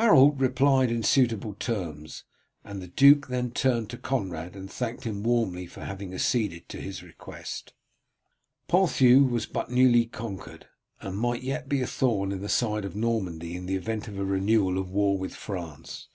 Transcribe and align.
Harold 0.00 0.40
replied 0.40 0.90
in 0.90 1.02
suitable 1.02 1.52
terms, 1.52 2.24
and 2.64 2.80
the 2.80 2.88
duke 2.88 3.28
then 3.28 3.50
turned 3.50 3.90
to 3.90 3.98
Conrad 3.98 4.56
and 4.56 4.70
thanked 4.70 5.04
him 5.04 5.22
warmly 5.22 5.66
for 5.66 5.84
having 5.84 6.14
acceded 6.14 6.66
to 6.70 6.80
his 6.80 7.02
request. 7.02 7.74
Ponthieu 8.66 9.24
was 9.26 9.44
but 9.44 9.70
newly 9.70 10.06
conquered, 10.06 10.68
and 11.02 11.18
might 11.18 11.42
yet 11.42 11.68
be 11.68 11.82
a 11.82 11.86
thorn 11.86 12.32
in 12.32 12.40
the 12.40 12.48
side 12.48 12.86
of 12.86 12.96
Normandy 12.96 13.54
in 13.54 13.66
the 13.66 13.76
event 13.76 14.08
of 14.08 14.18
a 14.18 14.24
renewal 14.24 14.78
of 14.78 14.88
war 14.90 15.18
with 15.18 15.34
France. 15.34 16.08